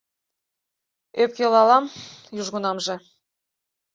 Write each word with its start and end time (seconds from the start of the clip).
Ӧпкелалам 1.21 1.85
южгунамже 2.39 2.95